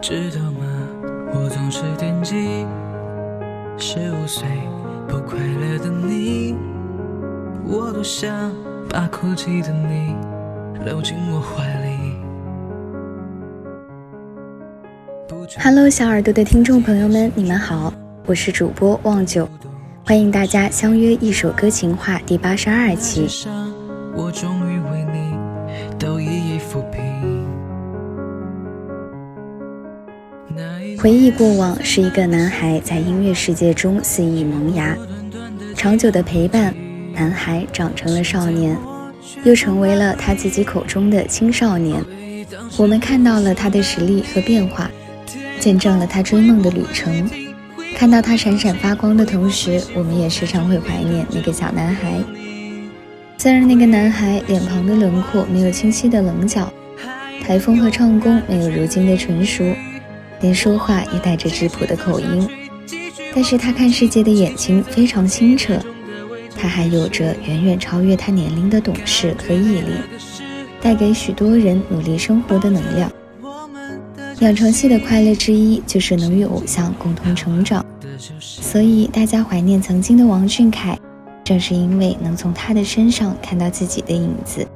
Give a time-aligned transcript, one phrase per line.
[0.00, 0.64] 知道吗？
[1.34, 2.66] 我总是惦记
[3.76, 4.48] 十五岁
[5.06, 6.56] 不快乐的你，
[7.66, 8.50] 我多想
[8.88, 10.16] 把哭泣的你
[10.86, 12.14] 搂进我怀里。
[15.62, 17.92] Hello，小耳朵的听众朋友们，你们好，
[18.24, 19.46] 我是主播望九，
[20.06, 23.26] 欢迎大家相约一首歌情话第八十二期。
[24.16, 24.59] 我终
[31.00, 34.94] 回忆过往，是一个男孩在音乐世界中肆意萌芽，
[35.74, 36.74] 长久的陪伴，
[37.14, 38.76] 男孩长成了少年，
[39.42, 42.04] 又成为了他自己口中的青少年。
[42.76, 44.90] 我们看到了他的实力和变化，
[45.58, 47.30] 见证了他追梦的旅程。
[47.96, 52.20] 看到他闪闪发光的同时，我们也时常会怀念那个小男孩。
[53.38, 56.70] 虽然那个男孩脸庞的轮廓没有清晰的棱角，
[57.42, 59.64] 台风和唱功没有如今的成熟。
[60.40, 62.48] 连说话也带着质朴的口音，
[63.34, 65.78] 但是他看世界的眼睛非常清澈，
[66.56, 69.90] 他还有着远远超越他年龄的懂事和毅力，
[70.80, 73.10] 带给许多人努力生活的能量。
[74.40, 77.84] 养成系的快乐之一就是能与偶像共同成长，
[78.38, 80.98] 所以大家怀念曾经的王俊凯，
[81.44, 84.66] 正是因为能从他的身上看到自己的影子。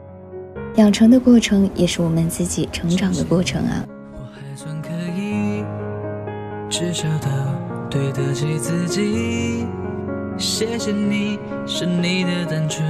[0.76, 3.86] 养成的过程也是我们自己成长的过程啊。
[6.82, 7.04] 是
[7.88, 9.64] 得对起自己。
[10.36, 11.38] 谢谢你，
[11.96, 12.84] 你的单纯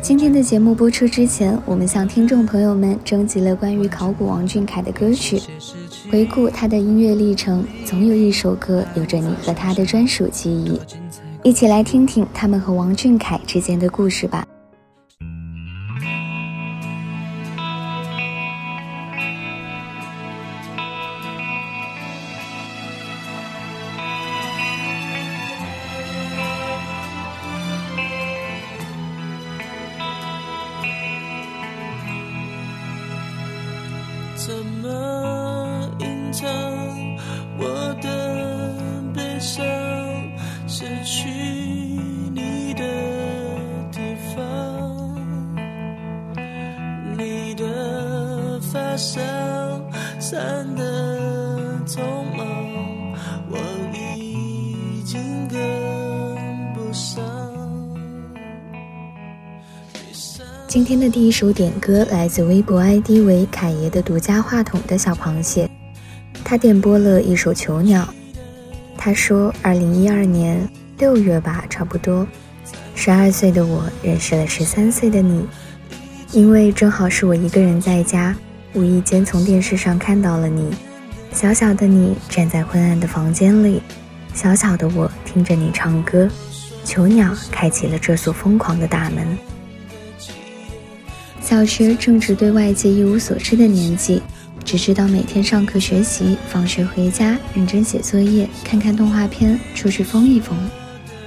[0.03, 5.41] 今天的节目播出之前，我们向听众朋友们征集了关于考古王俊凯的歌曲。
[6.11, 10.79] 回顾他的音乐历程，总有一首歌有着你和他的专属记忆。
[11.41, 14.45] 一起来听听他们和王俊凯之间的故事吧。
[61.13, 65.69] 第一首点歌来自微博 ID 为“凯爷”的独家话筒的小螃蟹，
[66.43, 68.01] 他点播了一首《囚鸟》。
[68.97, 72.27] 他说：“二零一二年六月吧，差不多。
[72.95, 75.45] 十二岁的我认识了十三岁的你，
[76.31, 78.35] 因为正好是我一个人在家，
[78.73, 80.71] 无意间从电视上看到了你。
[81.31, 83.83] 小小的你站在昏暗的房间里，
[84.33, 86.23] 小小的我听着你唱歌，
[86.83, 89.23] 《囚鸟》开启了这所疯狂的大门。”
[91.43, 94.21] 小学正值对外界一无所知的年纪，
[94.63, 100.57] 只知道每天上课学习，放学回家认真写作业，看看动画片，出去疯一疯。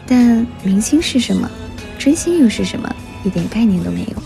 [0.06, 1.48] 但明星是什么，
[1.98, 2.90] 追星又是什么，
[3.24, 4.22] 一点概念都没有。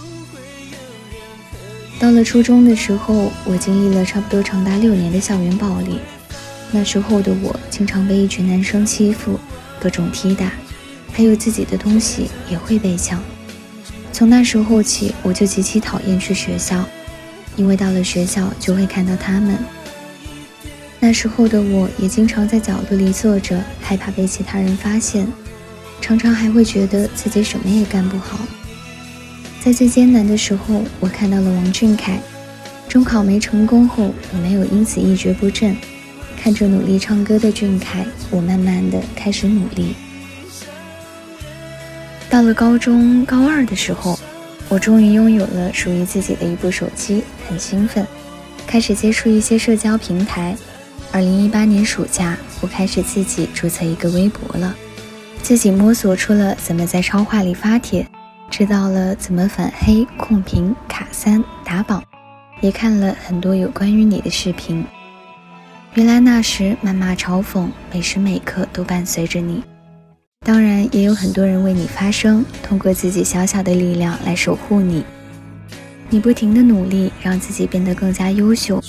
[1.98, 5.98] 到了初中的时候，我经历了差不多长达六年的校园暴力。
[6.70, 9.38] 那时候的我，经常被一群男生欺负，
[9.81, 10.52] 各种踢打，
[11.12, 13.20] 还有自己的东西也会被抢。
[14.12, 16.84] 从那时候起，我就极其讨厌去学校，
[17.56, 19.56] 因为到了学校就会看到他们。
[20.98, 25.26] 那时候的我也经常在角落里坐着，害怕被其他人发现，
[26.00, 28.40] 常常还会觉得自己什么也干不好。
[29.62, 32.18] 在最艰难的时候，我看到了王俊凯，
[32.88, 35.74] 中考没成功后，我没有因此一蹶不振，
[36.36, 39.94] 看着努力唱歌的俊凯，我慢慢的开始努力。
[42.30, 44.16] 到了高中高二的时候，
[44.68, 48.06] 我终于拥有了属于自己的一部手机，很兴奋，
[48.68, 50.56] 开始接触一些社交平台。
[51.10, 54.72] 二零一八年暑假，我开始自己注册一个微博了，
[55.42, 58.06] 自己摸索出了怎么在超话里发帖，
[58.48, 62.00] 知道了怎么反黑、控评、卡三、打榜，
[62.60, 64.84] 也看了很多有关于你的视频。
[65.94, 69.64] 原来那时谩骂、嘲讽，每时每刻都伴随着你。
[70.46, 75.04] 当然，也有很多人为你发声，通过自己小小的力量来守护你。
[76.08, 78.82] 你不停的努力，让自己变得更加优秀，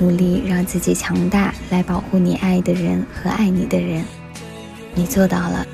[0.00, 4.04] 努力让自己强大，来保护你爱的人和爱你的人。
[4.94, 5.64] 你做到了。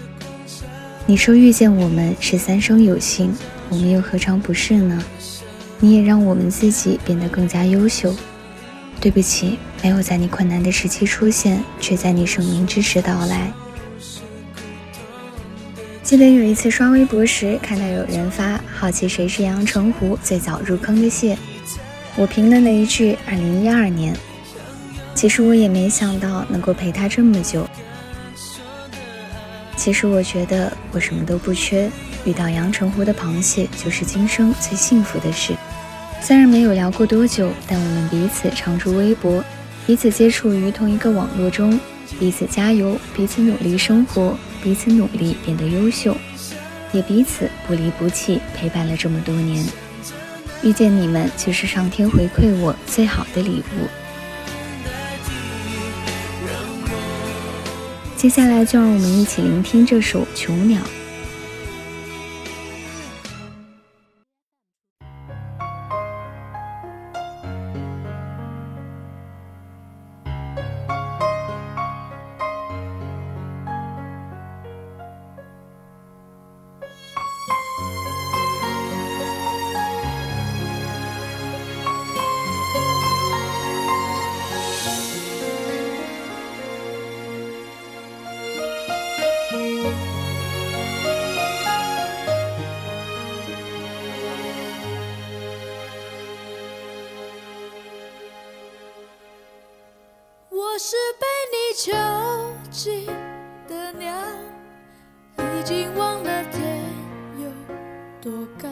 [1.06, 3.34] 你说遇见我们是三生有幸，
[3.70, 5.02] 我们又何尝不是呢？
[5.81, 8.14] 你也让我们自己变得更加优秀。
[9.00, 13.50] 对不起，没有在你困难的时期出现，却在你生命之时到来。
[16.14, 21.35] 记得有一次刷微博时，看到有人发“好奇谁是阳澄湖最早入坑的蟹”，
[22.17, 24.14] 我评论了一句“二零一二年”。
[25.17, 27.67] 其实我也没想到能够陪他这么久。
[29.75, 31.91] 其实我觉得我什么都不缺，
[32.26, 35.56] 遇到阳澄湖的螃蟹就是今生最幸福的事。
[36.20, 39.43] 虽然没有聊过多久，但我们彼此常驻微博，
[39.87, 41.81] 彼此接触于同一个网络中，
[42.20, 44.37] 彼此加油，彼此努力生活。
[44.62, 46.17] 彼此努力变得优秀，
[46.93, 49.67] 也彼此不离不弃，陪伴了这么多年。
[50.62, 53.88] 遇见你们，就是上天回馈我最好的礼物。
[58.17, 60.79] 接下来，就让我们一起聆听这首《囚鸟》。
[105.62, 106.81] 已经忘了天
[107.38, 107.49] 有
[108.20, 108.69] 多高。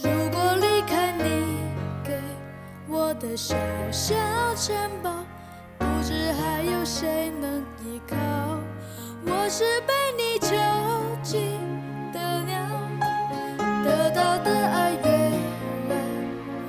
[0.00, 1.58] 如果离开你
[2.04, 2.14] 给
[2.88, 3.56] 我的小
[3.90, 4.14] 小
[4.54, 5.10] 城堡，
[5.76, 8.14] 不知还有谁能依靠。
[9.26, 10.54] 我是被你囚
[11.24, 11.40] 禁
[12.12, 12.56] 的鸟，
[13.82, 15.10] 得到的爱越
[15.90, 16.00] 来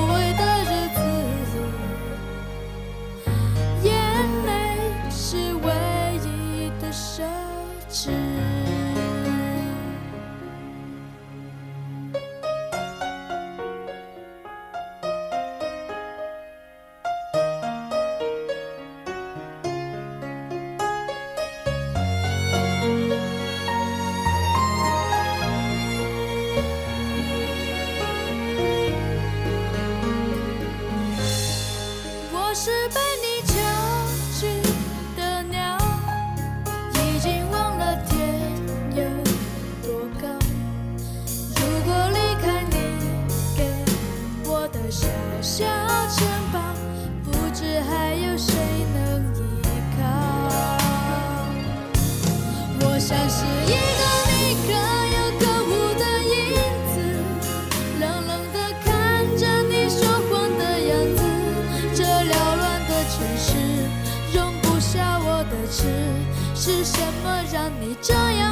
[67.54, 68.43] 像你这样。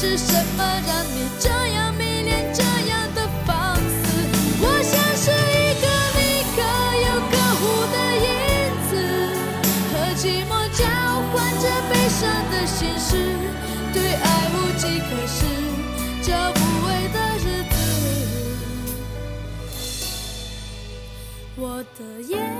[0.00, 3.80] 是什么让你这样迷恋，这样的放肆？
[4.62, 6.20] 我像是一个你
[6.54, 6.58] 可
[7.04, 8.26] 有可无的影
[8.88, 8.90] 子，
[9.90, 10.84] 和寂寞交
[11.32, 13.08] 换着悲伤的心事，
[13.92, 15.38] 对爱无计可施，
[16.22, 17.44] 这无味的日
[19.02, 19.04] 子，
[21.56, 21.62] 我
[21.98, 22.57] 的眼。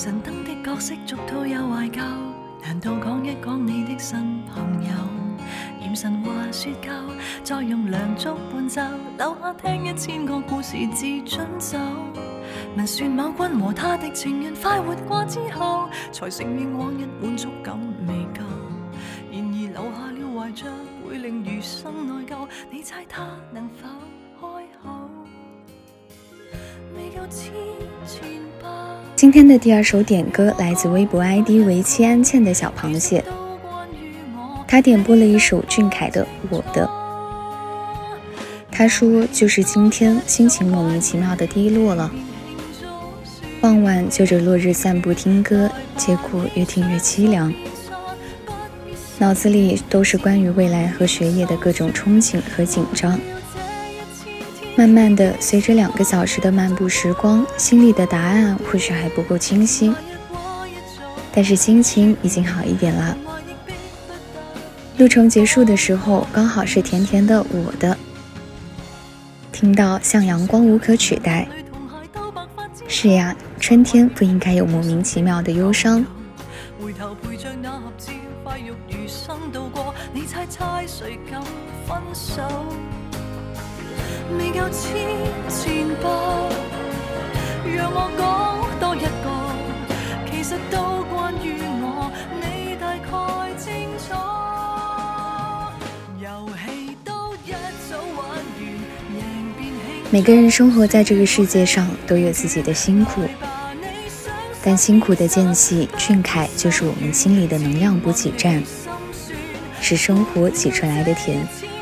[0.00, 2.00] 神灯的角色俗套又怀旧，
[2.62, 4.90] 难道讲一讲你的新朋友？
[5.80, 6.90] 盐神话说够，
[7.42, 8.80] 再用凉烛伴奏，
[9.16, 11.76] 留下听一千个故事至准走。
[12.76, 17.76] 闻说某君和他的情人快活过之后，才承认往日满足感
[18.06, 18.44] 未够，
[19.32, 20.64] 然而留下了怀着
[21.04, 23.88] 会令余生内疚，你猜他能否？
[29.16, 33.24] 今天的第二首点歌来自微博 ID 为“七安茜”的小螃蟹，
[34.66, 36.86] 他点播了一首俊凯的《我的》。
[38.70, 42.10] 他说：“就是今天心情莫名其妙的低落了，
[43.60, 47.52] 傍晚就着落日散步听歌，结果越听越凄凉，
[49.18, 53.18] 脑子里都是关于未来和学业的各种憧憬和紧张。”
[54.78, 59.92] 慢慢的，随着两个小时的漫步时光，心里的答案或许还不够清晰，
[61.34, 63.18] 但是心情已经好一点了。
[64.98, 67.98] 路程结束的时候，刚好是甜甜的我的，
[69.50, 71.44] 听到像阳光无可取代。
[72.86, 76.06] 是呀，春天不应该有莫名其妙的忧伤。
[84.30, 84.52] 每
[100.22, 103.22] 个人生活在这个世界上都有自己的辛苦，
[104.62, 108.62] 但辛苦的间隙，俊凯就是我们心里的能量补给站，
[109.80, 111.77] 是生活挤出来的甜。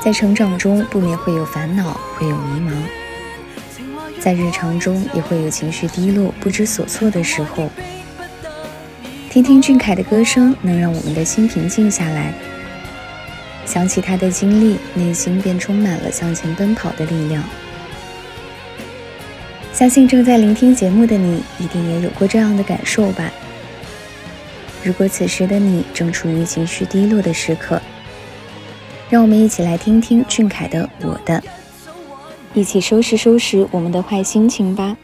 [0.00, 2.72] 在成长中不免会有烦恼，会有迷茫，
[4.18, 7.68] 在日常中也会有情绪低落、不知所措的时候。
[9.28, 12.32] 听听俊凯的歌声，能让我们的心平静下来。
[13.66, 17.44] 想起他的经历，内心便充满了向前奔跑的力量。
[19.74, 23.30] 相信正在聆听节目的你，一定也有过这样的感受吧。
[24.82, 27.80] 如果此时的你正处于情绪低落的时刻，
[29.10, 31.34] 让我们一起来听听俊凯的《我的》，
[32.54, 34.96] 一起收拾收拾我们的坏心情吧。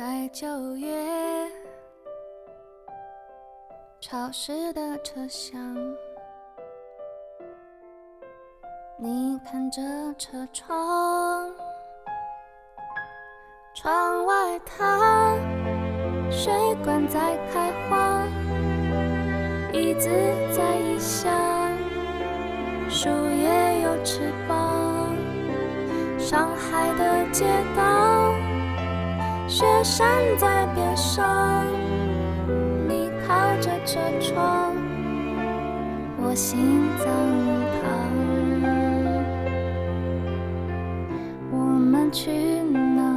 [0.00, 0.96] 在九月
[4.00, 5.58] 潮湿的车厢，
[8.98, 9.78] 你看着
[10.16, 11.52] 车窗，
[13.74, 15.34] 窗外它
[16.30, 18.24] 水管在开花，
[19.74, 20.08] 椅子
[20.56, 21.30] 在异乡，
[22.88, 25.14] 树叶有翅膀，
[26.18, 27.44] 上海的街
[27.76, 28.32] 道。
[29.50, 30.06] 雪山
[30.38, 31.66] 在边上，
[32.88, 34.72] 你靠着车窗，
[36.22, 37.06] 我心脏
[37.74, 38.70] 旁，
[41.50, 43.16] 我们去哪？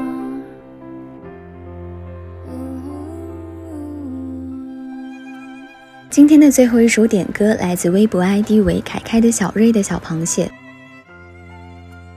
[6.10, 10.50] 今天的最后一首点歌来自微博 ID 为“凯凯的小瑞”的小螃蟹，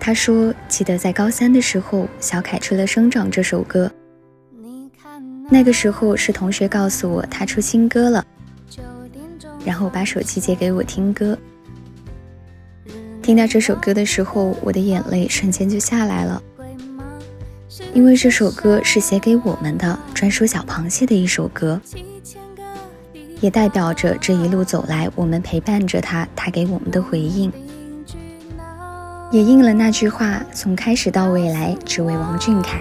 [0.01, 3.91] 他说：“记得在高三的时候，小凯出了《生长》这首歌。”
[5.49, 8.25] 那个时候是同学告诉我他出新歌了，
[9.65, 11.39] 然后把手机借给我听歌。
[13.23, 16.43] 听到这首歌的时候，我的眼泪瞬间就下来了，
[17.95, 21.81] 因为这首歌是写给我们的专属小螃蟹的一首歌，
[23.41, 27.53] 也代表着这一路走来我们陪伴着他，他给我们的回应，
[29.31, 32.81] 也应了那句话：从开始到未来，只为王俊凯。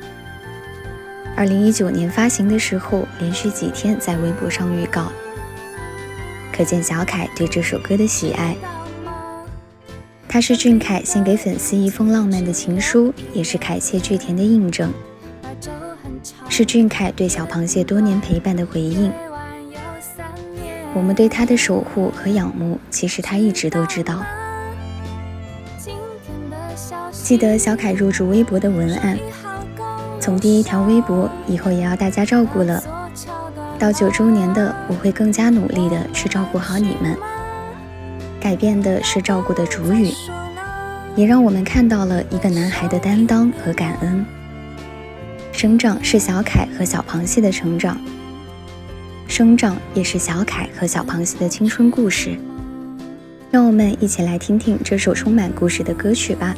[1.35, 5.11] 二零一九年发行的时候，连续几天在微博上预告，
[6.55, 8.55] 可见小凯对这首歌的喜爱。
[10.27, 14.91] 它是俊凯献给粉丝一封浪漫的情书，也是凯谢巨甜的印证，
[16.49, 19.11] 是俊凯对小螃蟹多年陪伴的回应。
[20.93, 24.21] 我们对他的守护和仰慕，其实他一直都知道。
[27.11, 29.17] 记得小凯入驻微博的文案。
[30.21, 32.81] 从第一条微博以后，也要大家照顾了。
[33.79, 37.17] 到九周年的，我会更加努力的去照顾好你们。
[38.39, 40.11] 改变的是照顾的主语，
[41.15, 44.23] 也让我们看到了一个男孩的担当和感恩。
[45.51, 47.97] 生长是小凯和小螃蟹的成长，
[49.27, 52.35] 生长也是小凯和小螃蟹的青春故事。
[53.49, 56.55] 让我们一起来听听这首充满故事的歌曲吧。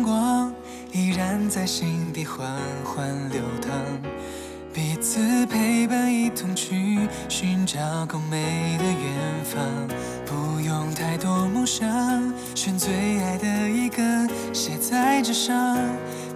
[0.00, 0.52] 光
[0.92, 2.46] 依然在心底缓
[2.84, 3.70] 缓流淌，
[4.72, 9.60] 彼此陪伴，一同去寻找更美的远方。
[10.26, 11.88] 不用太多梦想，
[12.54, 14.02] 选最爱的一个
[14.52, 15.76] 写在纸上，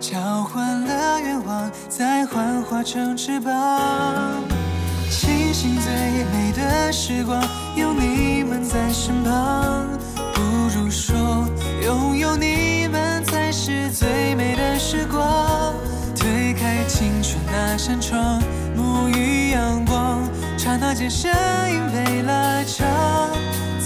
[0.00, 4.32] 交换了愿望，再幻化成翅膀。
[5.10, 5.92] 庆幸最
[6.24, 7.40] 美的时光
[7.76, 9.86] 有你们在身旁。
[17.78, 18.40] 扇窗
[18.74, 20.20] 沐浴阳光，
[20.56, 21.30] 刹那间身
[21.70, 22.86] 影被拉长，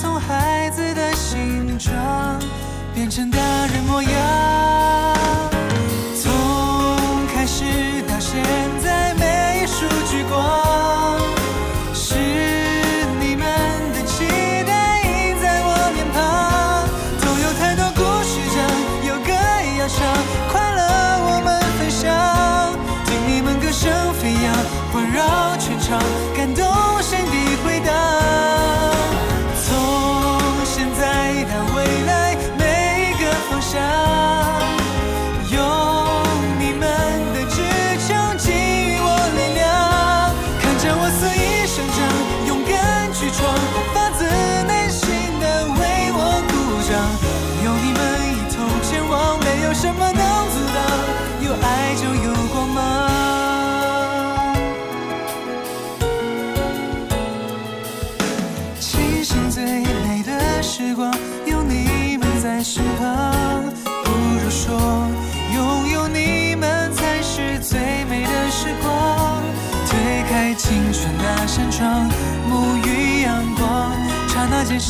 [0.00, 2.38] 从孩子的形状
[2.94, 4.99] 变成大人模样。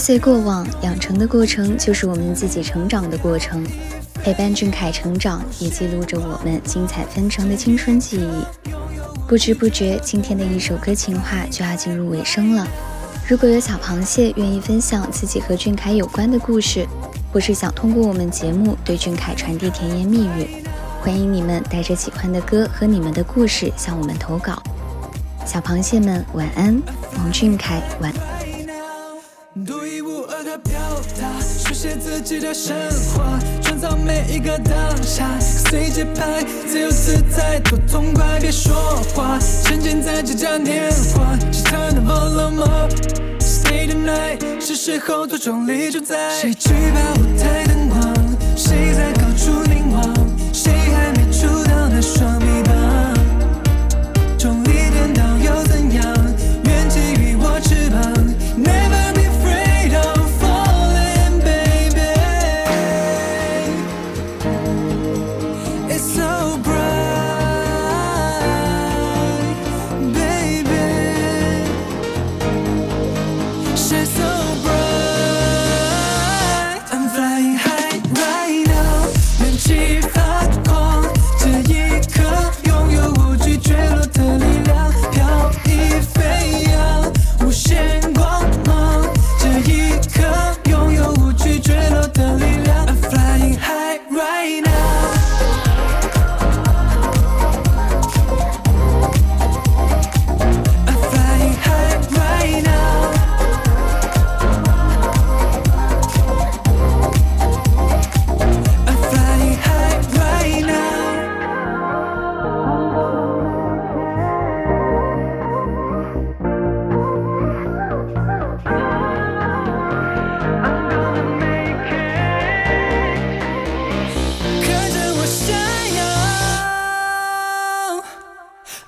[0.00, 3.62] 岁过往养成的过程，就是我们自己成长的过程。
[4.14, 8.70] 陪伴俊凯成长，也记录着我们精彩纷呈的青春记忆。
[9.28, 12.66] 不知不觉，今天的一首歌情话就要进入尾声了。
[13.28, 16.86] 如果有小螃蟹愿意分享自己和俊凯有关的故事，
[17.30, 20.64] 或是想通过我们节目对俊凯传递甜言蜜语，
[21.02, 24.60] 欢迎你们带着喜欢的歌和你们的故事向我们投稿。
[25.44, 26.80] 小螃蟹们晚安，
[27.18, 28.39] 王俊凯晚。
[31.80, 32.76] 写自己的神
[33.14, 38.74] 话，创造每一个当下，跟随节拍，自由自在，多痛快，别说
[39.14, 39.38] 话。
[39.64, 46.14] 沉浸在这家年华，Turn up the volume，Stay t h e n i g h t 是时候做重力主宰。
[46.38, 47.64] 谁举怕舞台？
[47.64, 47.79] 的？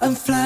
[0.05, 0.42] I'm flying.